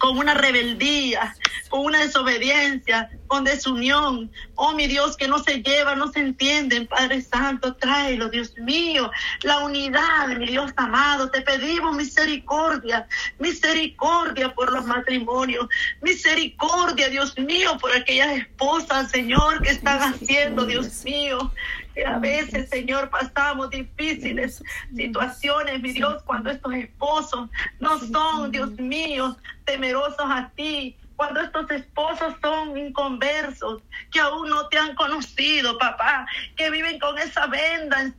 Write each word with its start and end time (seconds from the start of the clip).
con 0.00 0.16
una 0.16 0.32
rebeldía, 0.32 1.36
con 1.68 1.84
una 1.84 2.00
desobediencia, 2.00 3.10
con 3.26 3.44
desunión. 3.44 4.32
Oh, 4.54 4.72
mi 4.72 4.86
Dios, 4.86 5.16
que 5.16 5.28
no 5.28 5.38
se 5.38 5.62
lleva, 5.62 5.94
no 5.94 6.10
se 6.10 6.20
entienden. 6.20 6.86
Padre 6.86 7.20
Santo, 7.20 7.74
tráelo, 7.76 8.30
Dios 8.30 8.56
mío. 8.56 9.10
La 9.42 9.58
unidad, 9.58 10.28
mi 10.38 10.46
Dios 10.46 10.72
amado. 10.76 11.30
Te 11.30 11.42
pedimos 11.42 11.94
misericordia, 11.94 13.06
misericordia 13.38 14.54
por 14.54 14.72
los 14.72 14.86
matrimonios. 14.86 15.68
Misericordia, 16.00 17.10
Dios 17.10 17.38
mío, 17.38 17.76
por 17.78 17.92
aquellas 17.92 18.38
esposas, 18.38 19.10
Señor, 19.10 19.62
que 19.62 19.70
están 19.70 20.14
haciendo, 20.14 20.64
Dios 20.64 21.04
mío. 21.04 21.52
Que 21.94 22.04
a 22.04 22.18
veces, 22.18 22.68
Señor, 22.68 23.10
pasamos 23.10 23.70
difíciles 23.70 24.62
situaciones, 24.94 25.82
mi 25.82 25.92
Dios, 25.92 26.22
cuando 26.24 26.50
estos 26.50 26.72
esposos 26.74 27.50
no 27.80 27.98
son, 27.98 28.50
Dios. 28.50 28.70
Mío, 28.78 29.36
temerosos 29.64 30.18
a 30.20 30.50
ti, 30.54 30.96
cuando 31.16 31.40
estos 31.40 31.70
esposos 31.70 32.34
son 32.40 32.78
inconversos, 32.78 33.82
que 34.10 34.20
aún 34.20 34.48
no 34.48 34.68
te 34.68 34.78
han 34.78 34.94
conocido, 34.94 35.76
papá, 35.78 36.26
que 36.56 36.70
viven 36.70 36.98
con 36.98 37.18
esa 37.18 37.46
venda 37.46 38.12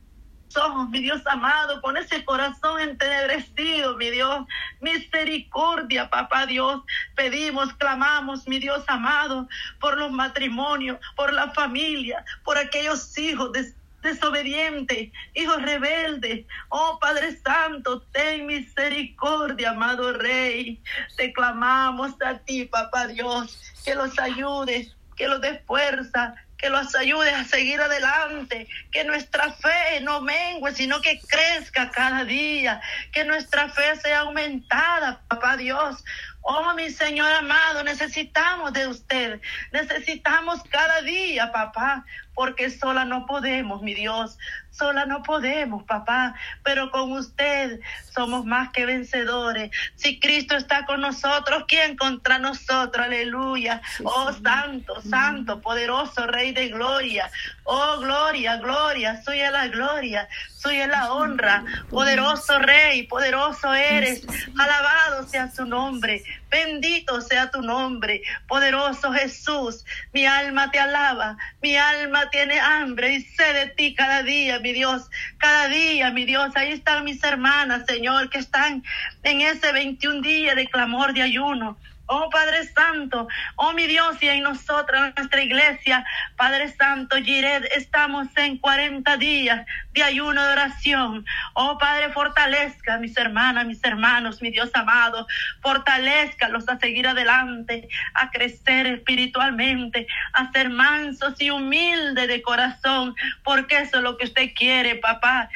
ojos, 0.56 0.88
mi 0.90 1.00
Dios 1.00 1.22
amado, 1.26 1.80
con 1.80 1.96
ese 1.96 2.24
corazón 2.24 2.80
entenebrecido, 2.80 3.96
mi 3.96 4.10
Dios, 4.10 4.46
misericordia, 4.80 6.08
papá 6.10 6.46
Dios, 6.46 6.82
pedimos, 7.14 7.72
clamamos, 7.74 8.46
mi 8.48 8.58
Dios 8.58 8.84
amado, 8.88 9.48
por 9.80 9.98
los 9.98 10.10
matrimonios, 10.10 10.98
por 11.16 11.32
la 11.32 11.50
familia, 11.50 12.24
por 12.44 12.58
aquellos 12.58 13.16
hijos 13.18 13.52
de 13.52 13.72
desobediente, 14.02 15.12
hijo 15.34 15.56
rebelde. 15.56 16.46
Oh 16.68 16.98
Padre 17.00 17.36
Santo, 17.36 18.02
ten 18.12 18.46
misericordia, 18.46 19.70
amado 19.70 20.12
Rey. 20.12 20.82
Te 21.16 21.32
clamamos 21.32 22.12
a 22.22 22.38
ti, 22.38 22.64
Papá 22.64 23.06
Dios, 23.06 23.56
que 23.84 23.94
los 23.94 24.18
ayudes, 24.18 24.94
que 25.16 25.28
los 25.28 25.40
fuerza, 25.66 26.34
que 26.62 26.70
los 26.70 26.94
ayudes 26.94 27.34
a 27.34 27.44
seguir 27.44 27.80
adelante, 27.80 28.68
que 28.92 29.02
nuestra 29.02 29.50
fe 29.52 30.00
no 30.00 30.20
mengue, 30.20 30.72
sino 30.72 31.00
que 31.00 31.20
crezca 31.20 31.90
cada 31.90 32.24
día, 32.24 32.80
que 33.10 33.24
nuestra 33.24 33.68
fe 33.68 33.96
sea 33.96 34.20
aumentada, 34.20 35.20
papá 35.26 35.56
Dios. 35.56 36.04
Oh, 36.40 36.72
mi 36.74 36.88
Señor 36.90 37.32
amado, 37.32 37.82
necesitamos 37.82 38.72
de 38.72 38.86
usted, 38.86 39.40
necesitamos 39.72 40.62
cada 40.70 41.02
día, 41.02 41.50
papá, 41.50 42.04
porque 42.32 42.70
sola 42.70 43.04
no 43.04 43.26
podemos, 43.26 43.82
mi 43.82 43.94
Dios, 43.94 44.38
sola 44.72 45.06
no 45.06 45.22
podemos, 45.22 45.84
papá, 45.84 46.34
pero 46.64 46.90
con 46.90 47.12
usted 47.12 47.80
somos 48.12 48.44
más 48.44 48.70
que 48.70 48.86
vencedores. 48.86 49.70
Si 49.94 50.18
Cristo 50.18 50.56
está 50.56 50.84
con 50.86 51.00
nosotros, 51.00 51.64
¿quién 51.68 51.96
contra 51.96 52.38
nosotros? 52.38 53.06
Aleluya. 53.06 53.80
Oh, 54.02 54.32
santo, 54.32 55.00
santo, 55.02 55.60
poderoso 55.60 56.26
Rey 56.26 56.52
de 56.52 56.68
gloria. 56.68 57.30
Oh, 57.64 57.98
gloria, 58.00 58.56
gloria, 58.56 59.22
suya 59.22 59.50
la 59.50 59.68
gloria, 59.68 60.28
suya 60.56 60.86
la 60.86 61.12
honra. 61.12 61.64
Poderoso 61.90 62.58
Rey, 62.58 63.04
poderoso 63.04 63.72
eres. 63.72 64.26
Alabado 64.58 65.28
sea 65.28 65.50
su 65.50 65.64
nombre. 65.66 66.22
Bendito 66.52 67.22
sea 67.22 67.50
tu 67.50 67.62
nombre, 67.62 68.22
poderoso 68.46 69.10
Jesús. 69.10 69.86
Mi 70.12 70.26
alma 70.26 70.70
te 70.70 70.78
alaba, 70.78 71.38
mi 71.62 71.76
alma 71.76 72.28
tiene 72.28 72.60
hambre 72.60 73.14
y 73.14 73.22
sé 73.22 73.54
de 73.54 73.66
ti 73.68 73.94
cada 73.94 74.22
día, 74.22 74.58
mi 74.62 74.72
Dios, 74.72 75.10
cada 75.38 75.68
día, 75.68 76.10
mi 76.10 76.24
Dios. 76.24 76.56
Ahí 76.56 76.72
están 76.72 77.04
mis 77.04 77.22
hermanas, 77.22 77.84
Señor, 77.86 78.30
que 78.30 78.38
están 78.38 78.82
en 79.22 79.40
ese 79.40 79.72
21 79.72 80.22
día 80.22 80.54
de 80.54 80.66
clamor, 80.66 81.12
de 81.12 81.22
ayuno. 81.22 81.76
Oh 82.14 82.28
Padre 82.28 82.64
Santo, 82.64 83.26
oh 83.56 83.72
mi 83.72 83.86
Dios 83.86 84.22
y 84.22 84.28
en 84.28 84.42
nosotros, 84.42 85.00
en 85.00 85.14
nuestra 85.16 85.42
iglesia, 85.42 86.04
Padre 86.36 86.68
Santo, 86.68 87.16
Jired, 87.16 87.64
estamos 87.74 88.28
en 88.36 88.58
40 88.58 89.16
días 89.16 89.66
de 89.94 90.02
ayuno 90.02 90.42
de 90.42 90.52
oración. 90.52 91.24
Oh 91.54 91.78
Padre, 91.78 92.10
fortalezca 92.12 92.96
a 92.96 92.98
mis 92.98 93.16
hermanas, 93.16 93.64
mis 93.64 93.82
hermanos, 93.82 94.42
mi 94.42 94.50
Dios 94.50 94.70
amado, 94.74 95.26
fortalezcalos 95.62 96.68
a 96.68 96.78
seguir 96.78 97.08
adelante, 97.08 97.88
a 98.12 98.30
crecer 98.30 98.86
espiritualmente, 98.88 100.06
a 100.34 100.52
ser 100.52 100.68
mansos 100.68 101.40
y 101.40 101.48
humildes 101.48 102.28
de 102.28 102.42
corazón, 102.42 103.14
porque 103.42 103.78
eso 103.78 103.96
es 103.96 104.02
lo 104.02 104.18
que 104.18 104.26
usted 104.26 104.50
quiere, 104.54 104.96
papá, 104.96 105.48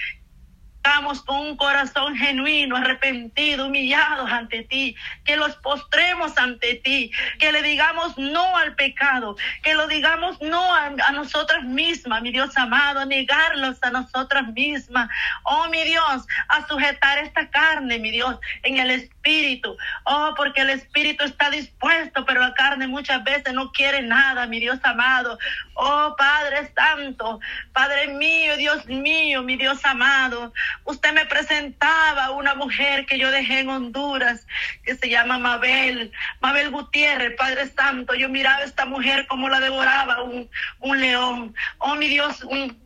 Con 1.26 1.38
un 1.38 1.56
corazón 1.56 2.16
genuino, 2.16 2.76
arrepentido, 2.76 3.66
humillados 3.66 4.30
ante 4.30 4.62
ti, 4.62 4.96
que 5.24 5.36
los 5.36 5.56
postremos 5.56 6.38
ante 6.38 6.76
ti, 6.76 7.10
que 7.38 7.50
le 7.50 7.62
digamos 7.62 8.16
no 8.16 8.56
al 8.56 8.74
pecado, 8.76 9.36
que 9.62 9.74
lo 9.74 9.88
digamos 9.88 10.40
no 10.40 10.74
a, 10.74 10.86
a 10.86 11.12
nosotras 11.12 11.64
mismas, 11.64 12.22
mi 12.22 12.30
Dios 12.30 12.56
amado, 12.56 13.00
a 13.00 13.04
negarlos 13.04 13.78
a 13.82 13.90
nosotras 13.90 14.46
mismas. 14.52 15.08
Oh, 15.42 15.68
mi 15.68 15.82
Dios, 15.84 16.26
a 16.48 16.66
sujetar 16.66 17.18
esta 17.18 17.50
carne, 17.50 17.98
mi 17.98 18.10
Dios, 18.10 18.38
en 18.62 18.78
el 18.78 18.90
espíritu. 18.90 19.76
Oh, 20.04 20.34
porque 20.36 20.60
el 20.60 20.70
espíritu 20.70 21.24
está 21.24 21.50
dispuesto, 21.50 22.24
pero 22.24 22.40
la 22.40 22.54
carne 22.54 22.86
muchas 22.86 23.22
veces 23.24 23.52
no 23.52 23.72
quiere 23.72 24.02
nada, 24.02 24.46
mi 24.46 24.60
Dios 24.60 24.78
amado. 24.82 25.38
Oh, 25.74 26.14
Padre 26.16 26.70
Santo, 26.74 27.40
Padre 27.72 28.08
mío, 28.08 28.56
Dios 28.56 28.86
mío, 28.86 29.42
mi 29.42 29.56
Dios 29.56 29.84
amado. 29.84 30.52
Usted 30.84 31.12
me 31.12 31.26
presentaba 31.26 32.30
una 32.30 32.54
mujer 32.54 33.06
que 33.06 33.18
yo 33.18 33.30
dejé 33.30 33.60
en 33.60 33.68
Honduras, 33.68 34.46
que 34.84 34.94
se 34.94 35.08
llama 35.08 35.38
Mabel, 35.38 36.12
Mabel 36.40 36.70
Gutiérrez, 36.70 37.36
Padre 37.36 37.68
Santo. 37.68 38.14
Yo 38.14 38.28
miraba 38.28 38.58
a 38.58 38.64
esta 38.64 38.86
mujer 38.86 39.26
como 39.26 39.48
la 39.48 39.60
devoraba 39.60 40.22
un, 40.22 40.48
un 40.80 41.00
león. 41.00 41.54
Oh, 41.78 41.94
mi 41.96 42.08
Dios, 42.08 42.42
un, 42.44 42.76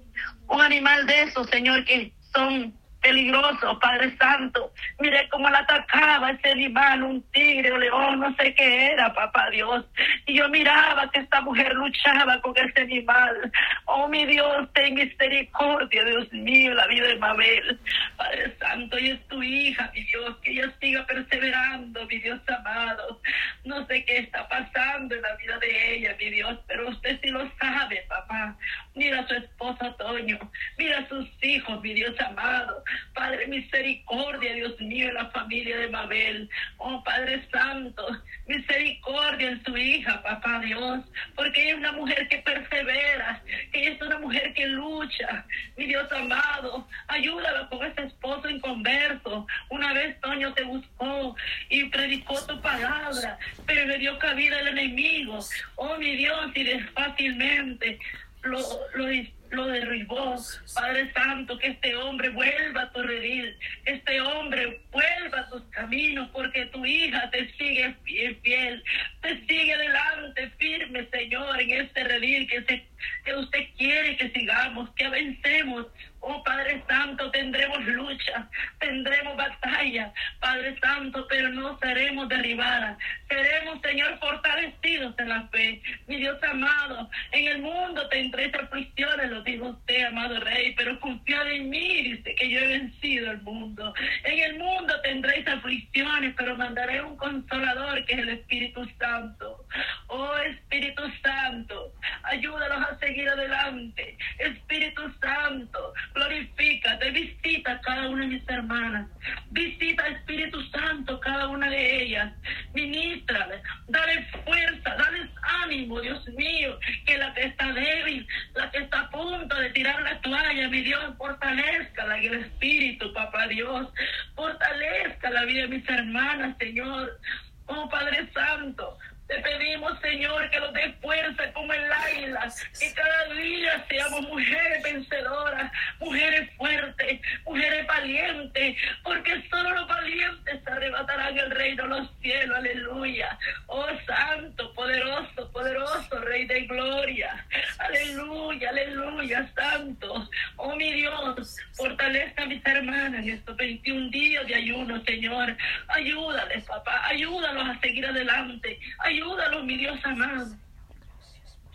un 0.48 0.60
animal 0.60 1.06
de 1.06 1.22
esos, 1.22 1.48
Señor, 1.48 1.84
que 1.84 2.12
son 2.32 2.74
peligroso, 3.00 3.78
Padre 3.78 4.16
Santo. 4.16 4.72
Mire 4.98 5.28
cómo 5.30 5.48
la 5.48 5.58
atacaba 5.58 6.30
ese 6.30 6.50
animal, 6.50 7.02
un 7.02 7.22
tigre, 7.32 7.72
un 7.72 7.80
león, 7.80 8.20
no 8.20 8.34
sé 8.36 8.54
qué 8.54 8.92
era, 8.92 9.12
papá 9.12 9.50
Dios. 9.50 9.84
Y 10.26 10.34
yo 10.34 10.48
miraba 10.48 11.10
que 11.10 11.20
esta 11.20 11.40
mujer 11.40 11.74
luchaba 11.74 12.40
con 12.40 12.56
ese 12.56 12.82
animal. 12.82 13.52
Oh, 13.86 14.08
mi 14.08 14.26
Dios, 14.26 14.68
ten 14.74 14.94
misericordia, 14.94 16.04
Dios 16.04 16.32
mío, 16.32 16.74
la 16.74 16.86
vida 16.86 17.06
de 17.08 17.16
Mabel. 17.16 17.80
Padre 18.16 18.56
Santo, 18.58 18.98
y 18.98 19.10
es 19.10 19.28
tu 19.28 19.42
hija, 19.42 19.90
mi 19.94 20.02
Dios, 20.04 20.36
que 20.42 20.50
ella 20.52 20.72
siga 20.80 21.06
perseverando, 21.06 22.06
mi 22.06 22.18
Dios 22.18 22.40
amado. 22.48 23.20
No 23.64 23.86
sé 23.86 24.04
qué 24.04 24.18
está 24.18 24.48
pasando 24.48 25.14
en 25.14 25.22
la 25.22 25.36
vida 25.36 25.58
de 25.58 25.94
ella, 25.94 26.16
mi 26.18 26.30
Dios, 26.30 26.58
pero 26.66 26.88
usted 26.88 27.18
sí 27.22 27.30
lo 27.30 27.50
sabe, 27.58 28.04
papá. 28.08 28.56
Mira 28.94 29.20
a 29.20 29.26
su 29.26 29.34
esposa 29.34 29.96
Toño, 29.96 30.38
mira 30.76 30.98
a 30.98 31.08
sus 31.08 31.26
hijos, 31.42 31.80
mi 31.82 31.94
Dios 31.94 32.18
amado. 32.20 32.82
Padre 33.14 33.46
misericordia, 33.46 34.54
Dios 34.54 34.80
mío, 34.80 35.08
en 35.08 35.14
la 35.14 35.30
familia 35.30 35.78
de 35.78 35.88
Mabel. 35.88 36.48
Oh 36.78 37.02
Padre 37.04 37.46
Santo, 37.50 38.06
misericordia 38.46 39.50
en 39.50 39.64
su 39.64 39.76
hija, 39.76 40.22
papá 40.22 40.60
Dios, 40.60 41.00
porque 41.34 41.62
ella 41.62 41.72
es 41.72 41.78
una 41.78 41.92
mujer 41.92 42.28
que 42.28 42.38
persevera, 42.38 43.42
ella 43.72 43.90
es 43.90 44.02
una 44.02 44.18
mujer 44.18 44.52
que 44.54 44.66
lucha. 44.66 45.46
Mi 45.76 45.86
Dios 45.86 46.10
amado, 46.12 46.86
ayúdala 47.08 47.68
con 47.68 47.84
ese 47.84 48.04
esposo 48.04 48.48
inconverso. 48.48 49.46
Una 49.68 49.92
vez 49.92 50.20
Toño 50.20 50.52
te 50.54 50.62
buscó 50.64 51.36
y 51.68 51.84
predicó 51.84 52.40
tu 52.46 52.60
palabra, 52.60 53.38
pero 53.66 53.86
le 53.86 53.98
dio 53.98 54.18
cabida 54.18 54.58
al 54.58 54.68
enemigo. 54.68 55.40
Oh 55.76 55.96
mi 55.96 56.16
Dios, 56.16 56.50
y 56.54 56.78
fácilmente 56.94 57.98
lo, 58.42 58.58
lo 58.94 59.06
lo 59.50 59.66
derribó. 59.66 60.36
Padre 60.74 61.12
Santo, 61.12 61.58
que 61.58 61.68
este 61.68 61.94
hombre 61.96 62.28
vuelva 62.30 62.82
a 62.82 62.92
tu 62.92 63.02
redil, 63.02 63.56
que 63.84 63.92
este 63.92 64.20
hombre 64.20 64.80
vuelva 64.90 65.40
a 65.40 65.48
tus 65.48 65.62
caminos, 65.70 66.28
porque 66.32 66.66
tu 66.66 66.84
hija 66.86 67.30
te 67.30 67.50
sigue 67.52 67.94
fiel, 68.04 68.82
te 69.20 69.46
sigue 69.46 69.74
adelante, 69.74 70.50
firme, 70.58 71.06
Señor, 71.10 71.60
en 71.60 71.70
este 71.70 72.04
redil 72.04 72.48
que, 72.48 72.62
se, 72.62 72.86
que 73.24 73.36
usted 73.36 73.66
quiere 73.76 74.16
que 74.16 74.30
sigamos, 74.30 74.90
que 74.90 75.08
vencemos. 75.08 75.86
Oh 76.32 76.44
Padre 76.44 76.80
Santo, 76.88 77.28
tendremos 77.32 77.84
lucha, 77.86 78.48
tendremos 78.78 79.36
batalla, 79.36 80.12
Padre 80.38 80.78
Santo, 80.78 81.26
pero 81.28 81.48
no 81.48 81.76
seremos 81.78 82.28
derribadas. 82.28 82.96
Seremos, 83.28 83.80
Señor, 83.82 84.16
fortalecidos 84.20 85.12
en 85.18 85.28
la 85.28 85.48
fe. 85.48 85.82
Mi 86.06 86.18
Dios 86.18 86.38
amado, 86.44 87.10
en 87.32 87.48
el 87.48 87.58
mundo 87.62 88.08
tendréis 88.10 88.54
aflicciones, 88.54 89.28
lo 89.28 89.42
dijo 89.42 89.70
usted, 89.70 90.04
amado 90.04 90.38
Rey, 90.38 90.72
pero 90.76 91.00
confiad 91.00 91.50
en 91.50 91.68
mí, 91.68 92.02
dice 92.02 92.32
que 92.36 92.48
yo 92.48 92.60
he 92.60 92.78
vencido 92.78 93.32
el 93.32 93.42
mundo. 93.42 93.92
En 94.22 94.38
el 94.38 94.58
mundo 94.58 95.00
tendréis 95.02 95.48
aflicciones, 95.48 96.34
pero 96.36 96.56
mandaré 96.56 97.02
un 97.02 97.16
consolador 97.16 98.04
que 98.04 98.14
es 98.14 98.18
el 98.20 98.28
Espíritu 98.28 98.88
Santo. 99.00 99.66
Oh 100.06 100.36
Espíritu 100.38 101.02
Santo, 101.22 101.92
ayúdanos 102.22 102.88
a 102.88 102.98
seguir 102.98 103.28
adelante. 103.28 104.16
Espíritu 104.38 105.02
Santo, 105.20 105.92
glorifícate, 106.14 107.10
visita 107.10 107.72
a 107.72 107.80
cada 107.80 108.08
una 108.08 108.22
de 108.22 108.34
mis 108.34 108.48
hermanas. 108.48 109.08
Visita 109.50 110.06
Espíritu 110.08 110.62
Santo 110.70 111.20
cada 111.20 111.48
una 111.48 111.68
de 111.70 112.02
ellas. 112.02 112.32
ministrale, 112.74 113.62
dale 113.88 114.26
fuerza, 114.44 114.94
dale 114.96 115.28
ánimo, 115.62 116.00
Dios 116.00 116.26
mío, 116.28 116.78
que 117.06 117.18
la 117.18 117.32
que 117.34 117.44
está 117.46 117.72
débil, 117.72 118.26
la 118.54 118.70
que 118.70 118.78
está 118.78 119.00
a 119.00 119.10
punto 119.10 119.56
de 119.56 119.70
tirar 119.70 120.00
la 120.02 120.20
toalla, 120.20 120.68
mi 120.68 120.82
Dios, 120.82 121.16
fortalezca 121.18 122.16
en 122.16 122.24
el 122.24 122.40
espíritu, 122.44 123.12
papá 123.12 123.46
Dios, 123.48 123.88
fortalezca 124.34 125.30
la 125.30 125.44
vida 125.44 125.62
de 125.62 125.68
mis 125.80 125.88
hermanas, 125.88 126.56
Señor. 126.58 127.18
Oh 127.66 127.88
Padre 127.88 128.28
Santo, 128.32 128.98
te 129.30 129.38
pedimos, 129.42 129.98
Señor, 130.00 130.50
que 130.50 130.58
nos 130.58 130.72
dé 130.72 130.92
fuerza 131.00 131.52
como 131.52 131.72
el 131.72 131.92
águila, 131.92 132.52
que 132.78 132.92
cada 132.92 133.34
día 133.34 133.84
seamos 133.88 134.22
mujeres 134.22 134.82
vencedoras, 134.82 135.70
mujeres 136.00 136.50
fuertes, 136.56 137.20
mujeres 137.44 137.86
valientes, 137.86 138.76
porque 139.04 139.42
solo 139.48 139.70
los 139.70 139.86
valientes 139.86 140.66
arrebatarán 140.66 141.38
el 141.38 141.50
reino 141.52 141.84
de 141.84 141.88
los 141.88 142.10
cielos, 142.20 142.56
aleluya. 142.56 143.38
Oh 143.68 143.86
Santo, 144.04 144.74
poderoso, 144.74 145.50
poderoso, 145.52 146.20
Rey 146.22 146.46
de 146.46 146.62
gloria, 146.62 147.46
aleluya, 147.78 148.70
aleluya, 148.70 149.48
Santo. 149.54 150.28
Oh 150.56 150.74
mi 150.74 150.92
Dios, 150.92 151.56
fortalezca 151.74 152.42
a 152.42 152.46
mis 152.46 152.66
hermanas 152.66 153.22
en 153.22 153.30
estos 153.30 153.56
21 153.56 154.10
días 154.10 154.44
de 154.48 154.56
ayuno, 154.56 155.00
Señor. 155.04 155.56
Ayúdales, 155.86 156.64
papá, 156.64 157.06
ayúdalos 157.06 157.68
a 157.68 157.80
seguir 157.80 158.04
adelante. 158.04 158.80
Ayúdalos, 159.20 159.64
mi 159.64 159.76
Dios 159.76 160.00
amado. 160.02 160.56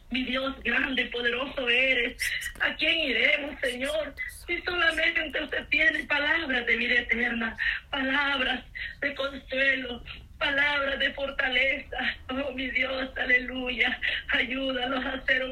Mi 0.09 0.23
Dios 0.23 0.55
grande, 0.63 1.05
poderoso 1.05 1.69
eres. 1.69 2.17
¿A 2.59 2.73
quién 2.75 2.97
iremos, 2.97 3.59
Señor? 3.61 4.15
Si 4.47 4.59
solamente 4.63 5.43
usted 5.43 5.67
tiene 5.67 6.03
palabras 6.05 6.65
de 6.65 6.75
vida 6.75 7.01
eterna, 7.01 7.55
palabras 7.91 8.63
de 8.99 9.13
consuelo, 9.13 10.01
palabras 10.37 10.99
de 10.99 11.13
fortaleza. 11.13 11.97
Oh, 12.29 12.51
mi 12.53 12.69
Dios, 12.69 13.09
aleluya. 13.17 13.99
Ayúdanos 14.29 15.05
a 15.05 15.21
ser 15.25 15.43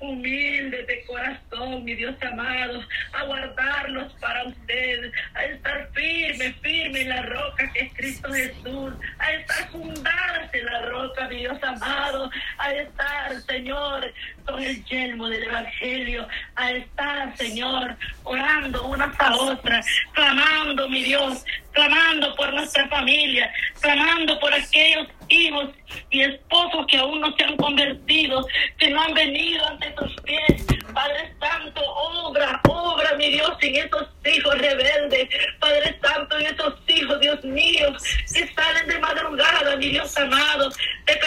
humildes 0.00 0.86
de 0.86 1.04
corazón, 1.06 1.84
mi 1.84 1.94
Dios 1.94 2.14
amado, 2.22 2.82
a 3.12 3.24
guardarnos 3.24 4.12
para 4.14 4.44
usted, 4.44 5.12
a 5.34 5.44
estar 5.44 5.90
firme, 5.92 6.52
firme 6.62 7.02
en 7.02 7.08
la 7.08 7.22
roca 7.22 7.70
que 7.72 7.80
es 7.80 7.94
Cristo 7.94 8.32
Jesús, 8.32 8.94
a 9.18 9.32
estar 9.32 9.70
fundadas 9.70 10.52
en 10.52 10.66
la 10.66 10.82
roca, 10.82 11.24
mi 11.24 11.26
Dios 11.38 11.62
amado, 11.62 12.30
a 12.58 12.72
estar, 12.72 13.40
Señor, 13.42 14.12
con 14.44 14.62
el 14.62 14.84
yelmo 14.84 15.28
del 15.28 15.44
Evangelio, 15.44 16.26
a 16.56 16.72
estar, 16.72 17.36
Señor, 17.36 17.96
orando 18.24 18.86
unas 18.86 19.18
a 19.20 19.34
otras, 19.36 19.86
clamando, 20.12 20.88
mi 20.88 21.02
Dios, 21.02 21.44
clamando 21.72 22.34
por 22.34 22.52
nuestra 22.52 22.88
familia, 22.88 23.52
clamando 23.80 24.38
por 24.40 24.52
aquellos 24.52 25.08
hijos 25.28 25.70
y 26.10 26.22
esposos 26.22 26.86
que 26.88 26.96
aún 26.96 27.20
no 27.20 27.34
se 27.36 27.44
han 27.44 27.56
convertido, 27.56 28.46
que 28.78 28.90
no 28.90 29.02
han 29.02 29.14
venido 29.14 29.66
ante 29.66 29.90
tus 29.90 30.14
pies. 30.22 30.66
Padre 30.92 31.32
Santo, 31.38 31.80
obra, 31.80 32.60
obra, 32.68 33.14
mi 33.16 33.30
Dios, 33.30 33.52
en 33.60 33.76
esos 33.76 34.08
hijos 34.24 34.58
rebeldes. 34.58 35.28
Padre 35.60 35.98
Santo, 36.02 36.38
en 36.38 36.46
esos 36.46 36.74
hijos, 36.88 37.20
Dios 37.20 37.44
mío, 37.44 37.92
que 38.32 38.46
salen 38.54 38.88
de 38.88 38.98
madrugada, 38.98 39.76
mi 39.76 39.90
Dios 39.90 40.16
amado. 40.16 40.70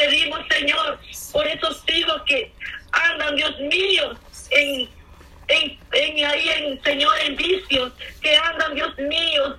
Pedimos, 0.01 0.39
Señor, 0.49 0.99
por 1.31 1.47
esos 1.47 1.83
hijos 1.87 2.23
que 2.25 2.51
andan, 2.91 3.35
Dios 3.35 3.59
mío, 3.59 4.17
en, 4.49 4.89
en, 5.47 5.79
en 5.91 6.25
ahí, 6.25 6.49
en, 6.49 6.83
Señor, 6.83 7.13
en 7.23 7.35
vicios, 7.35 7.93
que 8.19 8.35
andan, 8.35 8.73
Dios 8.73 8.97
mío, 8.97 9.57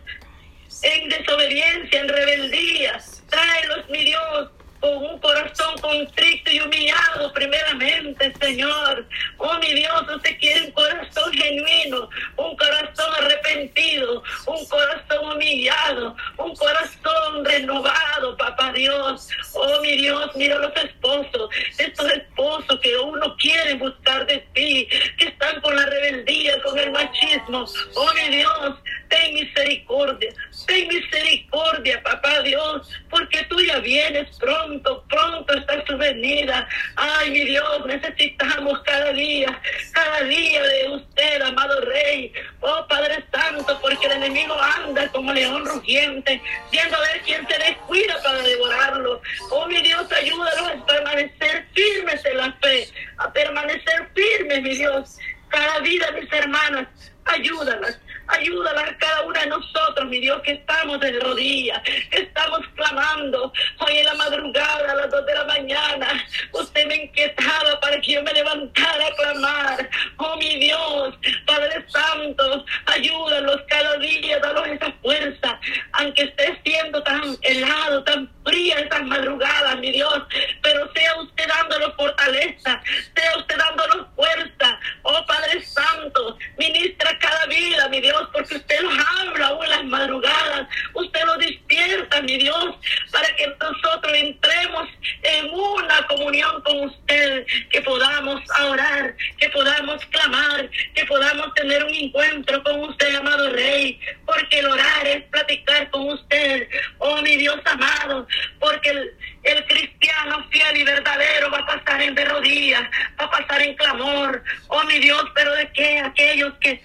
en 0.82 1.08
desobediencia, 1.08 2.00
en 2.00 2.08
rebeldía. 2.08 3.00
Tráelos, 3.30 3.88
mi 3.88 4.04
Dios, 4.04 4.50
con 4.82 4.96
un 4.96 5.18
corazón 5.20 5.78
contrito 5.80 6.50
y 6.50 6.60
humillado 6.60 7.32
primeramente, 7.32 8.34
Señor. 8.40 9.06
Oh, 9.38 9.56
mi 9.60 9.72
Dios, 9.74 10.02
usted 10.12 10.36
quiere 10.40 10.62
un 10.62 10.72
corazón 10.72 11.32
genuino, 11.32 12.10
un 12.36 12.56
corazón 12.56 13.14
arrepentido, 13.20 14.24
un 14.46 14.66
corazón 14.66 15.32
humillado, 15.32 16.16
un 16.36 16.56
corazón 16.56 17.44
renovado, 17.44 18.36
papá 18.36 18.72
Dios. 18.72 19.28
Oh, 19.54 19.80
mi 19.82 19.96
Dios, 19.98 20.30
mira 20.34 20.58
los 20.58 20.76
esposos, 20.76 21.48
estos 21.78 22.10
esposos 22.10 22.80
que 22.80 22.96
uno 22.96 23.36
quiere 23.36 23.74
buscar 23.74 24.26
de 24.26 24.38
ti, 24.52 24.88
que 25.16 25.26
están 25.26 25.60
con 25.60 25.76
la 25.76 25.86
rebeldía, 25.86 26.60
con 26.60 26.76
el 26.76 26.90
machismo. 26.90 27.66
Oh, 27.94 28.14
mi 28.14 28.36
Dios, 28.36 28.74
ten 29.12 29.34
misericordia, 29.34 30.32
ten 30.66 30.88
misericordia, 30.88 32.02
papá 32.02 32.40
Dios, 32.42 32.88
porque 33.10 33.44
tú 33.44 33.60
ya 33.60 33.78
vienes 33.78 34.36
pronto, 34.38 35.04
pronto 35.08 35.54
está 35.54 35.84
su 35.86 35.96
venida. 35.98 36.66
Ay, 36.96 37.30
mi 37.30 37.44
Dios, 37.44 37.86
necesitamos 37.86 38.80
cada 38.84 39.11
día, 39.22 39.60
cada 39.92 40.22
día 40.22 40.62
de 40.62 40.88
usted, 40.90 41.42
amado 41.42 41.80
Rey. 41.82 42.32
Oh, 42.60 42.86
Padre 42.88 43.24
Santo, 43.32 43.78
porque 43.80 44.06
el 44.06 44.12
enemigo 44.12 44.54
anda 44.60 45.08
como 45.08 45.32
león 45.32 45.64
rugiente, 45.64 46.40
viendo 46.70 46.96
a 46.96 47.00
ver 47.00 47.22
quién 47.24 47.46
se 47.46 47.58
descuida 47.58 48.20
para 48.22 48.38
devorarlo. 48.42 49.20
Oh, 49.50 49.66
mi 49.66 49.80
Dios, 49.82 50.10
ayúdanos 50.12 50.70
a 50.70 50.86
permanecer 50.86 51.66
firmes 51.74 52.24
en 52.24 52.36
la 52.36 52.52
fe, 52.60 52.88
a 53.18 53.32
permanecer 53.32 54.10
firmes, 54.14 54.62
mi 54.62 54.74
Dios. 54.74 55.18
Cada 55.48 55.78
vida, 55.80 56.10
mis 56.12 56.32
hermanas, 56.32 56.88
ayúdalas 57.26 57.98
Ayúdala 58.28 58.82
a 58.82 58.96
cada 58.96 59.22
una 59.22 59.40
de 59.40 59.46
nosotros, 59.48 60.08
mi 60.08 60.20
Dios, 60.20 60.40
que 60.42 60.52
estamos 60.52 61.00
de 61.00 61.18
rodillas, 61.20 61.82
que 61.82 62.22
estamos 62.22 62.60
clamando. 62.74 63.52
Hoy 63.80 63.98
en 63.98 64.06
la 64.06 64.14
madrugada, 64.14 64.92
a 64.92 64.94
las 64.94 65.10
dos 65.10 65.26
de 65.26 65.34
la 65.34 65.44
mañana, 65.44 66.24
usted 66.52 66.86
me 66.86 66.96
inquietaba 66.96 67.78
para 67.80 68.00
que 68.00 68.12
yo 68.12 68.22
me 68.22 68.32
levantara 68.32 69.06
a 69.06 69.14
clamar. 69.14 69.90
Oh, 70.16 70.36
mi 70.36 70.58
Dios, 70.58 71.14
Padre 71.46 71.84
Santo, 71.88 72.64
ayúdalos 72.86 73.60
cada 73.68 73.96
día, 73.98 74.38
danos 74.38 74.66
esa 74.68 74.92
fuerza, 75.02 75.60
aunque 75.92 76.22
esté 76.22 76.60
siendo 76.64 77.02
tan 77.02 77.36
helado, 77.42 78.02
tan 78.04 78.30
fría 78.44 78.78
estas 78.78 79.02
madrugadas, 79.02 79.78
mi 79.78 79.92
Dios, 79.92 80.22
pero 80.62 80.90
sea 80.94 81.20
usted 81.20 81.48
dándonos 81.48 81.94
fortaleza, 81.96 82.82
sea 83.14 83.36
usted 83.36 83.58
dándonos 83.58 84.06
fuerza. 84.16 84.80
Oh, 85.02 85.24
Padre 85.26 85.62
Santo, 85.62 86.38
ministra 86.56 87.18
cada 87.18 87.46
vida, 87.46 87.88
mi 87.88 88.00
Dios 88.00 88.22
porque 88.32 88.56
usted 88.56 88.82
nos 88.82 88.94
habla 88.94 89.46
aún 89.48 89.64
en 89.64 89.70
las 89.70 89.84
madrugadas, 89.84 90.68
usted 90.94 91.24
nos 91.24 91.38
despierta, 91.38 92.22
mi 92.22 92.38
Dios, 92.38 92.74
para 93.10 93.34
que 93.36 93.46
nosotros 93.60 94.12
entremos 94.14 94.88
en 95.22 95.50
una 95.50 96.06
comunión 96.22 96.62
con 96.62 96.80
usted, 96.80 97.46
que 97.70 97.80
podamos 97.82 98.40
orar, 98.60 99.14
que 99.38 99.48
podamos 99.50 100.04
clamar, 100.06 100.70
que 100.94 101.04
podamos 101.06 101.52
tener 101.54 101.82
un 101.84 101.94
encuentro 101.94 102.62
con 102.62 102.80
usted, 102.80 103.14
amado 103.16 103.50
Rey, 103.50 103.98
porque 104.24 104.60
el 104.60 104.66
orar 104.66 105.06
es 105.06 105.24
platicar 105.24 105.90
con 105.90 106.08
usted, 106.10 106.68
oh 106.98 107.20
mi 107.22 107.36
Dios 107.36 107.58
amado, 107.64 108.26
porque 108.60 108.90
el, 108.90 109.66
cristiano 109.66 110.46
fiel 110.50 110.76
y 110.76 110.84
verdadero 110.84 111.50
va 111.50 111.58
a 111.58 111.66
pasar 111.66 112.00
en 112.02 112.14
de 112.14 112.24
rodillas, 112.24 112.82
va 113.20 113.24
a 113.24 113.30
pasar 113.30 113.62
en 113.62 113.74
clamor, 113.74 114.42
oh 114.68 114.84
mi 114.84 114.98
Dios, 114.98 115.24
pero 115.34 115.52
de 115.54 115.70
qué 115.72 115.98
aquellos 116.00 116.52
que 116.60 116.80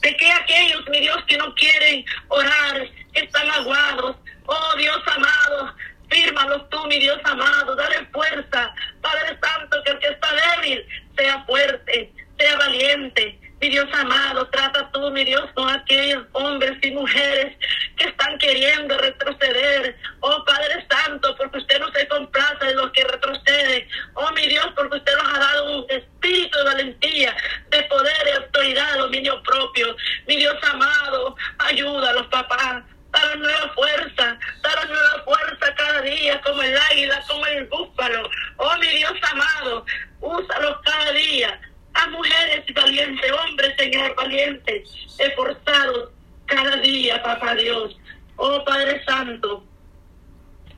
de 0.00 0.16
que 0.16 0.32
aquellos, 0.32 0.88
mi 0.88 0.98
Dios, 0.98 1.22
que 1.28 1.38
no 1.38 1.54
quieren 1.54 2.04
orar, 2.26 2.88
están 3.14 3.48
aguados. 3.50 4.16
Oh 4.46 4.76
Dios 4.76 5.00
amado, 5.06 5.76
fírmalos 6.10 6.68
tú, 6.70 6.86
mi 6.86 6.98
Dios 6.98 7.18
amado, 7.24 7.74
dale 7.76 8.06
fuerza. 8.12 8.74
Padre 9.00 9.38
Santo, 9.42 9.82
que 9.84 9.92
el 9.92 9.98
que 9.98 10.08
está 10.08 10.28
débil 10.34 10.86
sea 11.16 11.44
fuerte, 11.44 12.12
sea 12.38 12.56
valiente. 12.56 13.38
Mi 13.60 13.68
Dios 13.68 13.88
amado, 13.92 14.48
trata 14.48 14.90
tú, 14.90 15.08
mi 15.12 15.24
Dios, 15.24 15.48
con 15.54 15.68
aquellos 15.70 16.26
hombres 16.32 16.72
y 16.82 16.90
mujeres 16.90 17.56
que 17.96 18.06
están 18.06 18.36
queriendo 18.38 18.98
retroceder. 18.98 19.96
Oh 20.18 20.44
Padre 20.44 20.84
Santo, 20.90 21.36
porque 21.36 21.58
usted 21.58 21.78
no 21.78 21.92
se 21.92 22.08
complace 22.08 22.64
de 22.64 22.74
los 22.74 22.90
que 22.90 23.04
retroceden. 23.04 23.86
Oh 24.14 24.32
mi 24.32 24.48
Dios, 24.48 24.66
porque 24.74 24.96
usted 24.96 25.12
nos 25.16 25.32
ha 25.32 25.38
dado 25.38 25.78
un 25.78 25.90
espíritu 25.90 26.58
de 26.58 26.64
valentía, 26.64 27.36
de 27.70 27.82
poder 27.84 28.28
y 28.32 28.36
autoridad, 28.42 28.98
dominio 28.98 29.40
propio. 29.44 29.94
Mi 30.26 30.38
Dios 30.38 30.56
amado, 30.62 31.36
ayúdalos, 31.58 32.26
papá. 32.26 32.84
Para 33.12 33.36
nueva 33.36 33.70
fuerza, 33.74 34.38
para 34.62 34.86
nueva 34.86 35.22
fuerza 35.24 35.74
cada 35.76 36.00
día, 36.00 36.40
como 36.52 36.62
el 36.62 36.76
águila, 36.76 37.24
como 37.26 37.46
el 37.46 37.64
búfalo. 37.66 38.30
Oh, 38.58 38.76
mi 38.78 38.88
Dios 38.88 39.14
amado, 39.22 39.86
úsalos 40.20 40.76
cada 40.84 41.12
día 41.12 41.58
a 41.94 42.06
mujeres 42.08 42.64
valientes, 42.74 43.32
hombres, 43.32 43.74
Señor, 43.78 44.14
valientes, 44.16 44.88
esforzados 45.18 46.10
cada 46.46 46.76
día, 46.76 47.22
papá 47.22 47.54
Dios. 47.54 47.96
Oh 48.36 48.62
Padre 48.64 49.02
Santo, 49.04 49.64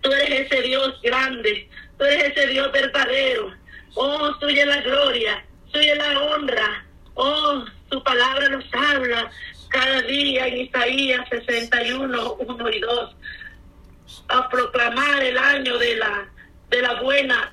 tú 0.00 0.12
eres 0.12 0.46
ese 0.46 0.62
Dios 0.62 1.00
grande, 1.02 1.68
tú 1.98 2.04
eres 2.04 2.36
ese 2.36 2.46
Dios 2.48 2.70
verdadero. 2.70 3.52
Oh, 3.94 4.32
suya 4.38 4.66
la 4.66 4.80
gloria, 4.80 5.44
suya 5.72 5.96
la 5.96 6.20
honra. 6.20 6.84
Oh, 7.14 7.64
tu 7.90 8.02
palabra 8.04 8.48
nos 8.48 8.64
habla 8.72 9.28
cada 9.70 10.02
día 10.02 10.46
en 10.46 10.58
Isaías 10.58 11.28
61, 11.30 12.34
1 12.34 12.70
y 12.70 12.80
2. 12.80 13.16
A 14.28 14.48
proclamar 14.48 15.22
el 15.22 15.38
año 15.38 15.78
de 15.78 15.96
la, 15.96 16.28
de 16.70 16.82
la 16.82 17.00
buena, 17.00 17.50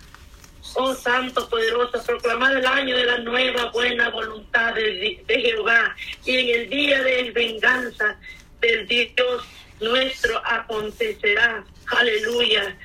oh 0.75 0.93
Santo 0.93 1.47
poderoso, 1.49 2.03
proclamar 2.05 2.57
el 2.57 2.65
año 2.65 2.95
de 2.95 3.05
la 3.05 3.17
nueva 3.19 3.71
buena 3.71 4.09
voluntad 4.09 4.73
de, 4.75 5.23
de 5.27 5.41
Jehová. 5.41 5.95
Y 6.25 6.37
en 6.37 6.61
el 6.61 6.69
día 6.69 7.01
de 7.03 7.31
venganza 7.31 8.17
del 8.59 8.87
Dios 8.87 9.43
nuestro 9.79 10.41
acontecerá. 10.45 11.63
Aleluya. 11.87 12.75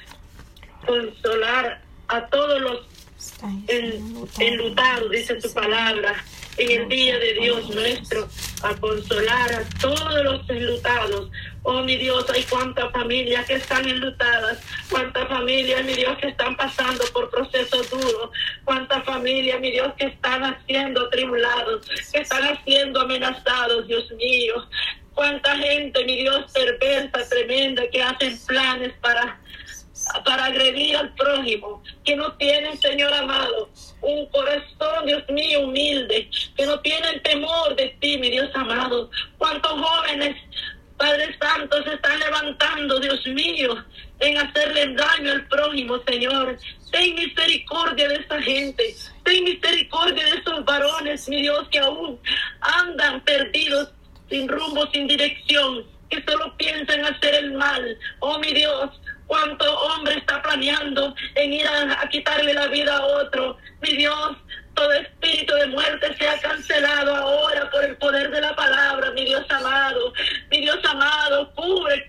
Consolar 0.84 1.82
a 2.08 2.26
todos 2.26 2.60
los 2.60 2.86
enlutados, 4.38 5.10
dice 5.10 5.40
su 5.40 5.52
palabra 5.52 6.14
en 6.56 6.82
el 6.82 6.88
día 6.88 7.18
de 7.18 7.34
Dios 7.34 7.68
nuestro, 7.70 8.28
a 8.62 8.74
consolar 8.76 9.52
a 9.52 9.78
todos 9.80 10.24
los 10.24 10.48
enlutados. 10.48 11.30
Oh, 11.68 11.82
mi 11.82 11.96
Dios, 11.96 12.24
hay 12.30 12.44
cuántas 12.44 12.92
familias 12.92 13.44
que 13.44 13.54
están 13.54 13.84
enlutadas, 13.88 14.62
cuántas 14.88 15.26
familias, 15.26 15.84
mi 15.84 15.94
Dios, 15.94 16.16
que 16.18 16.28
están 16.28 16.56
pasando 16.56 17.02
por 17.12 17.28
procesos 17.28 17.90
duros, 17.90 18.30
cuántas 18.64 19.04
familias, 19.04 19.60
mi 19.60 19.72
Dios, 19.72 19.92
que 19.98 20.06
están 20.06 20.56
siendo 20.64 21.08
tribulados, 21.08 21.84
que 22.12 22.20
están 22.20 22.56
siendo 22.64 23.00
amenazados, 23.00 23.84
Dios 23.88 24.08
mío. 24.12 24.54
Cuánta 25.12 25.56
gente, 25.56 26.04
mi 26.04 26.18
Dios, 26.18 26.52
perversa, 26.52 27.28
tremenda, 27.28 27.82
que 27.90 28.00
hacen 28.00 28.38
planes 28.46 28.92
para 29.00 29.40
para 30.24 30.44
agredir 30.44 30.96
al 30.96 31.12
prójimo, 31.14 31.82
que 32.04 32.14
no 32.16 32.32
tienen, 32.34 32.78
Señor 32.80 33.12
amado, 33.12 33.70
un 34.02 34.26
corazón, 34.26 35.06
Dios 35.06 35.24
mío, 35.30 35.62
humilde, 35.62 36.30
que 36.56 36.66
no 36.66 36.78
tienen 36.80 37.20
temor 37.22 37.74
de 37.74 37.88
ti, 38.00 38.18
mi 38.18 38.30
Dios 38.30 38.50
amado. 38.54 39.10
Cuántos 39.38 39.72
jóvenes, 39.72 40.36
Padre 40.96 41.36
Santo, 41.38 41.82
se 41.82 41.94
están 41.94 42.22
levantando, 42.46 43.00
Dios 43.00 43.26
mío, 43.26 43.84
en 44.20 44.38
hacerle 44.38 44.94
daño 44.94 45.32
al 45.32 45.46
prójimo, 45.48 45.98
Señor. 46.06 46.58
Ten 46.92 47.14
misericordia 47.14 48.08
de 48.08 48.16
esa 48.16 48.40
gente. 48.40 48.94
Ten 49.24 49.44
misericordia 49.44 50.24
de 50.24 50.38
esos 50.38 50.64
varones, 50.64 51.28
mi 51.28 51.42
Dios, 51.42 51.68
que 51.70 51.78
aún 51.78 52.18
andan 52.60 53.20
perdidos, 53.22 53.92
sin 54.30 54.48
rumbo, 54.48 54.86
sin 54.92 55.06
dirección, 55.06 55.84
que 56.08 56.22
solo 56.22 56.56
piensan 56.56 57.04
hacer 57.04 57.34
el 57.34 57.52
mal. 57.52 57.98
Oh, 58.20 58.38
mi 58.38 58.52
Dios, 58.52 58.90
cuánto 59.26 59.64
hombre 59.80 60.16
está 60.18 60.42
planeando 60.42 61.14
en 61.34 61.52
ir 61.52 61.66
a, 61.66 62.08
quitarle 62.08 62.54
la 62.54 62.68
vida 62.68 62.96
a 62.96 63.04
otro. 63.04 63.58
Mi 63.82 63.96
Dios, 63.96 64.36
todo 64.74 64.92
espíritu 64.92 65.54
de 65.54 65.66
muerte 65.68 66.14
sea 66.16 66.38
cancelado 66.40 67.14
ahora 67.16 67.70
por 67.70 67.84
el 67.84 67.96
poder 67.96 68.30
de 68.30 68.40
la 68.40 68.54
palabra, 68.54 69.10
mi 69.12 69.24
Dios 69.24 69.44
amado. 69.50 70.12
Mi 70.50 70.60
Dios 70.60 70.78
amado, 70.84 71.52
cubre, 71.54 72.05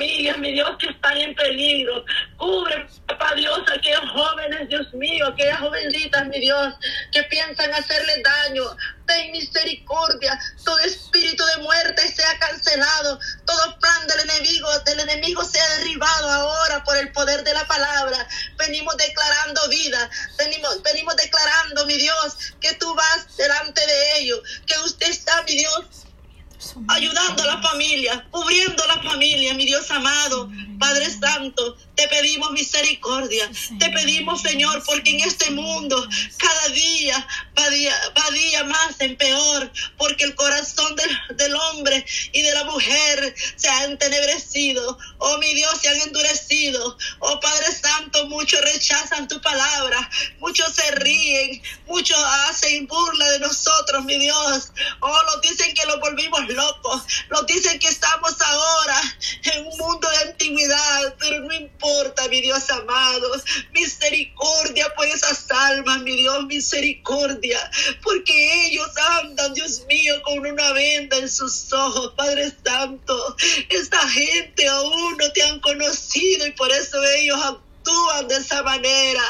familias, 0.00 0.38
mi 0.38 0.52
Dios, 0.52 0.70
que 0.78 0.88
están 0.88 1.16
en 1.18 1.34
peligro. 1.34 2.04
Cubre, 2.38 2.88
papá 3.06 3.34
Dios, 3.34 3.60
aquellos 3.70 4.10
jóvenes, 4.10 4.68
Dios 4.70 4.94
mío, 4.94 5.26
aquellas 5.26 5.60
jovencitas, 5.60 6.26
mi 6.28 6.40
Dios, 6.40 6.74
que 7.12 7.22
piensan 7.24 7.70
hacerle 7.74 8.22
daño. 8.22 8.64
Ten 9.06 9.30
misericordia, 9.32 10.38
todo 10.64 10.78
espíritu 10.78 11.44
de 11.44 11.56
muerte 11.58 12.08
sea 12.12 12.38
cancelado, 12.38 13.18
todo 13.44 13.78
plan 13.78 14.06
del 14.06 14.30
enemigo, 14.30 14.68
del 14.86 15.00
enemigo 15.00 15.44
sea 15.44 15.68
derribado 15.76 16.30
ahora 16.30 16.82
por 16.84 16.96
el 16.96 17.12
poder 17.12 17.44
de 17.44 17.52
la 17.52 17.66
palabra. 17.66 18.26
Venimos 18.56 18.96
declarando 18.96 19.68
vida, 19.68 20.08
venimos, 20.38 20.82
venimos 20.82 21.14
declarando, 21.16 21.84
mi 21.84 21.98
Dios, 21.98 22.54
que 22.60 22.72
tú 22.74 22.94
vas 22.94 23.36
delante 23.36 23.86
de 23.86 24.18
ellos, 24.20 24.40
que 24.66 24.78
usted 24.78 25.10
está, 25.10 25.42
mi 25.42 25.56
Dios, 25.56 26.06
ayudando 26.88 27.42
a 27.42 27.46
la 27.46 27.62
familia, 27.62 28.26
cubriendo 28.30 28.82
a 28.84 28.96
la 28.96 29.02
familia, 29.02 29.54
mi 29.54 29.64
Dios 29.64 29.90
amado, 29.90 30.50
Padre 30.78 31.10
Santo, 31.10 31.76
te 31.94 32.08
pedimos 32.08 32.50
misericordia, 32.52 33.50
te 33.78 33.90
pedimos 33.90 34.40
Señor, 34.40 34.82
porque 34.84 35.10
en 35.10 35.20
este 35.20 35.50
mundo 35.50 36.08
cada 36.38 36.68
día 36.68 37.26
va 37.58 37.68
día, 37.68 37.94
va 38.16 38.30
día 38.30 38.64
más 38.64 39.00
en 39.00 39.16
peor, 39.16 39.70
porque 39.98 40.24
el 40.24 40.34
corazón 40.34 40.96
del, 40.96 41.36
del 41.36 41.54
hombre 41.54 42.04
y 42.32 42.42
de 42.42 42.54
la 42.54 42.64
mujer 42.64 43.34
se 43.56 43.68
ha 43.68 43.84
entenebrecido, 43.84 44.98
oh 45.18 45.38
mi 45.38 45.54
Dios, 45.54 45.78
se 45.80 45.88
han 45.88 46.00
endurecido, 46.00 46.96
oh 47.18 47.40
Padre 47.40 47.72
Santo, 47.72 48.26
muchos 48.26 48.60
rechazan 48.62 49.28
tu 49.28 49.40
palabra, 49.40 50.08
muchos 50.38 50.72
se 50.72 50.90
ríen, 50.92 51.62
muchos 51.86 52.18
hacen 52.48 52.86
burla 52.86 53.28
de 53.30 53.40
nosotros, 53.40 54.04
mi 54.04 54.18
Dios, 54.18 54.72
oh, 55.00 55.22
los 55.24 55.42
dicen 55.42 55.74
que 55.74 55.86
los 55.86 56.00
volvimos 56.00 56.49
locos, 56.50 57.02
los 57.28 57.46
dicen 57.46 57.78
que 57.78 57.88
estamos 57.88 58.40
ahora 58.40 59.00
en 59.44 59.66
un 59.66 59.78
mundo 59.78 60.08
de 60.08 60.30
antigüedad, 60.30 61.14
pero 61.18 61.40
no 61.44 61.54
importa, 61.54 62.28
mi 62.28 62.40
Dios 62.40 62.68
amado, 62.70 63.30
misericordia 63.72 64.92
por 64.94 65.06
esas 65.06 65.50
almas, 65.50 66.02
mi 66.02 66.16
Dios, 66.16 66.44
misericordia, 66.46 67.58
porque 68.02 68.66
ellos 68.66 68.88
andan, 69.20 69.54
Dios 69.54 69.84
mío, 69.88 70.20
con 70.22 70.38
una 70.38 70.72
venda 70.72 71.16
en 71.16 71.28
sus 71.28 71.72
ojos, 71.72 72.12
Padre 72.16 72.52
Santo, 72.64 73.36
esta 73.68 74.08
gente 74.08 74.68
aún 74.68 75.16
no 75.16 75.32
te 75.32 75.42
han 75.42 75.60
conocido 75.60 76.46
y 76.46 76.52
por 76.52 76.70
eso 76.70 77.02
ellos 77.04 77.38
actúan 77.42 77.69
de 78.28 78.36
esa 78.36 78.62
manera. 78.62 79.22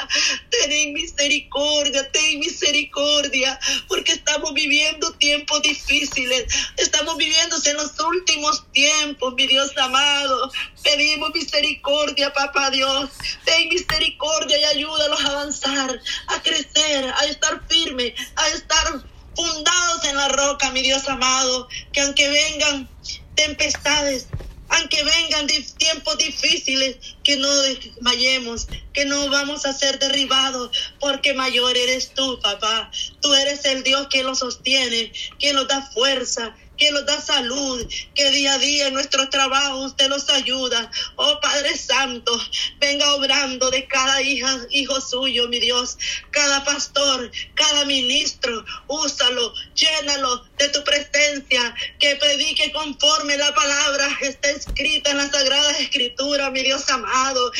Ten 0.50 0.92
misericordia, 0.92 2.10
ten 2.10 2.40
misericordia, 2.40 3.58
porque 3.88 4.12
estamos 4.12 4.52
viviendo 4.54 5.12
tiempos 5.14 5.62
difíciles. 5.62 6.52
Estamos 6.76 7.16
viviendo 7.16 7.56
en 7.64 7.76
los 7.76 7.98
últimos 8.00 8.64
tiempos, 8.72 9.34
mi 9.34 9.46
Dios 9.46 9.76
amado. 9.76 10.50
Pedimos 10.82 11.30
misericordia, 11.34 12.32
papá 12.32 12.70
Dios. 12.70 13.10
Ten 13.44 13.68
misericordia 13.68 14.58
y 14.58 14.64
ayúdalos 14.64 15.24
a 15.24 15.28
avanzar, 15.28 16.00
a 16.28 16.42
crecer, 16.42 17.12
a 17.16 17.24
estar 17.26 17.62
firme, 17.68 18.14
a 18.36 18.48
estar 18.48 19.04
fundados 19.34 20.04
en 20.04 20.16
la 20.16 20.28
roca, 20.28 20.70
mi 20.72 20.82
Dios 20.82 21.08
amado. 21.08 21.68
Que 21.92 22.00
aunque 22.00 22.28
vengan 22.28 22.88
tempestades, 23.34 24.28
aunque 24.70 25.02
vengan 25.02 25.46
tiempos 25.76 26.16
difíciles, 26.18 26.98
que 27.24 27.36
no 27.36 27.54
desmayemos, 27.62 28.68
que 28.92 29.04
no 29.04 29.28
vamos 29.28 29.66
a 29.66 29.72
ser 29.72 29.98
derribados, 29.98 30.70
porque 30.98 31.34
mayor 31.34 31.76
eres 31.76 32.14
tú, 32.14 32.38
papá. 32.40 32.90
Tú 33.20 33.34
eres 33.34 33.64
el 33.64 33.82
Dios 33.82 34.06
que 34.08 34.22
lo 34.22 34.34
sostiene, 34.34 35.12
que 35.38 35.52
nos 35.52 35.66
da 35.68 35.82
fuerza, 35.82 36.56
que 36.80 36.90
nos 36.90 37.04
da 37.04 37.20
salud, 37.20 37.86
que 38.14 38.30
día 38.30 38.54
a 38.54 38.58
día 38.58 38.88
en 38.88 38.94
nuestro 38.94 39.28
trabajo 39.28 39.84
usted 39.84 40.08
nos 40.08 40.28
ayuda. 40.30 40.90
Oh 41.16 41.38
Padre 41.40 41.76
Santo, 41.76 42.32
venga 42.78 43.14
obrando 43.14 43.70
de 43.70 43.86
cada 43.86 44.22
hija, 44.22 44.66
hijo 44.70 44.98
suyo, 45.00 45.46
mi 45.48 45.60
Dios, 45.60 45.98
cada 46.30 46.64
pastor, 46.64 47.30
cada 47.54 47.84
ministro, 47.84 48.64
úsalo, 48.88 49.52
llénalo 49.74 50.42
de 50.58 50.70
tu 50.70 50.82
presencia, 50.82 51.74
que 51.98 52.16
predique 52.16 52.72
conforme 52.72 53.36
la 53.36 53.54
palabra 53.54 54.08
está 54.22 54.48
escrita 54.50 55.10
en 55.10 55.18
la 55.18 55.30
Sagrada 55.30 55.72
Escritura, 55.72 56.50
mi 56.50 56.62
Dios 56.62 56.88
amado 56.88 57.52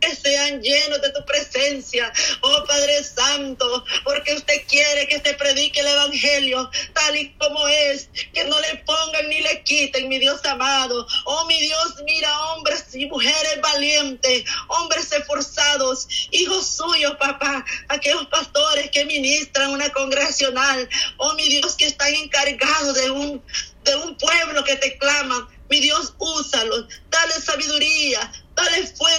que 0.00 0.14
sean 0.14 0.60
llenos 0.60 1.00
de 1.00 1.10
tu 1.10 1.24
presencia, 1.24 2.12
oh 2.40 2.64
Padre 2.66 3.02
Santo, 3.04 3.84
porque 4.04 4.34
usted 4.34 4.62
quiere 4.68 5.06
que 5.08 5.20
se 5.20 5.34
predique 5.34 5.80
el 5.80 5.86
Evangelio 5.86 6.70
tal 6.92 7.16
y 7.16 7.32
como 7.34 7.66
es, 7.68 8.08
que 8.32 8.44
no 8.44 8.58
le 8.60 8.76
pongan 8.86 9.28
ni 9.28 9.40
le 9.40 9.62
quiten, 9.62 10.08
mi 10.08 10.18
Dios 10.18 10.44
amado. 10.44 11.06
Oh 11.24 11.46
mi 11.46 11.60
Dios, 11.60 11.94
mira 12.04 12.40
hombres 12.52 12.94
y 12.94 13.06
mujeres 13.06 13.60
valientes, 13.62 14.44
hombres 14.68 15.10
esforzados, 15.12 16.06
hijos 16.30 16.66
suyos, 16.66 17.16
papá, 17.16 17.64
aquellos 17.88 18.26
pastores 18.26 18.90
que 18.90 19.04
ministran 19.04 19.70
una 19.70 19.90
congregacional, 19.90 20.88
oh 21.18 21.34
mi 21.34 21.48
Dios, 21.48 21.74
que 21.76 21.86
están 21.86 22.14
encargados 22.14 22.94
de 22.94 23.10
un, 23.10 23.42
de 23.84 23.96
un 23.96 24.16
pueblo 24.16 24.64
que 24.64 24.76
te 24.76 24.96
clama. 24.98 25.48
Mi 25.70 25.80
Dios, 25.80 26.12
úsalos, 26.18 26.86
dale 27.08 27.32
sabiduría, 27.40 28.30
Dale 28.54 28.86
fuerza, 28.86 29.13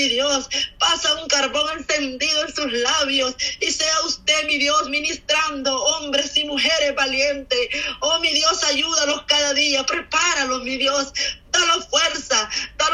mi 0.00 0.08
Dios. 0.08 0.48
Pasa 0.78 1.14
un 1.20 1.28
carbón 1.28 1.66
encendido 1.78 2.46
en 2.46 2.54
sus 2.54 2.72
labios 2.72 3.34
y 3.60 3.70
sea 3.70 4.00
usted, 4.06 4.46
mi 4.46 4.58
Dios, 4.58 4.88
ministrando 4.88 5.76
hombres 5.76 6.36
y 6.36 6.44
mujeres 6.44 6.94
valientes. 6.94 7.68
Oh, 8.00 8.18
mi 8.20 8.32
Dios, 8.32 8.64
ayúdalos 8.64 9.22
cada 9.26 9.52
día. 9.54 9.84
Prepáralos, 9.84 10.62
mi 10.62 10.76
Dios. 10.78 11.12
Dale 11.50 11.82
fuerza, 11.90 12.48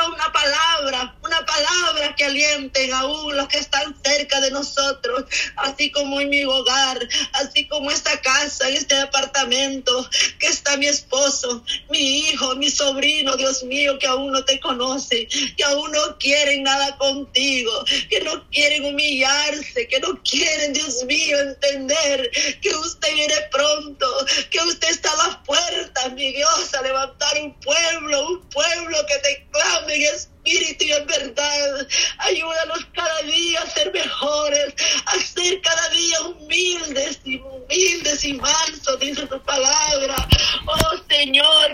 una 0.05 0.33
palabra, 0.33 1.17
una 1.23 1.47
palabra 1.47 2.15
que 2.17 2.25
alienten 2.25 2.93
aún 2.93 3.37
los 3.37 3.49
que 3.49 3.59
están 3.59 3.95
cerca 4.05 4.41
de 4.41 4.51
nosotros, 4.51 5.25
así 5.57 5.91
como 5.91 6.21
en 6.21 6.29
mi 6.31 6.45
hogar, 6.45 6.99
así 7.33 7.67
como 7.69 7.91
esta 7.91 8.21
casa, 8.21 8.69
este 8.69 8.97
apartamento, 8.97 10.09
que 10.39 10.49
está 10.49 10.77
mi 10.77 10.87
esposo, 10.87 11.65
mi 11.91 12.29
hijo, 12.29 12.55
mi 12.57 12.71
sobrino, 12.71 13.37
Dios 13.37 13.63
mío, 13.65 13.99
que 13.99 14.07
aún 14.07 14.33
no 14.33 14.45
te 14.45 14.61
conoce, 14.61 15.27
que 15.57 15.65
aún 15.65 15.91
no 15.93 16.19
quieren 16.19 16.63
nada 16.63 16.97
contigo, 16.99 17.73
que 18.11 18.21
no 18.21 18.49
quieren 18.51 18.85
humillarse, 18.85 19.89
que 19.89 20.01
no 20.01 20.21
quieren, 20.23 20.73
Dios 20.73 21.05
mío, 21.05 21.39
entender 21.39 22.31
que 22.61 22.75
usted 22.75 23.15
viene 23.15 23.35
pronto, 23.51 24.07
que 24.51 24.61
usted 24.61 24.89
está 24.91 25.13
a 25.13 25.29
las 25.29 25.37
puertas, 25.39 26.13
mi 26.13 26.33
Dios, 26.33 26.75
a 26.75 26.83
levantar 26.83 27.39
un 27.41 27.59
pueblo, 27.61 28.29
un 28.29 28.49
pueblo 28.51 28.99
que 29.07 29.19
te 29.19 29.47
clame 29.51 29.86
en 29.91 30.03
espíritu 30.03 30.85
y 30.85 30.93
en 30.93 31.07
verdad. 31.07 31.89
Ayúdanos 32.19 32.87
cada 32.95 33.23
día 33.23 33.61
a 33.61 33.71
ser 33.71 33.93
mejores, 33.93 34.75
a 35.07 35.19
ser 35.19 35.61
cada 35.63 35.89
día 35.91 36.21
humildes 36.23 37.21
y 37.25 37.37
humildes 37.39 38.25
y 38.25 38.35
mansos, 38.35 39.01
dice 39.01 39.27
tu 39.27 39.41
palabra. 39.43 40.17
Oh 40.67 40.97
Señor, 41.09 41.65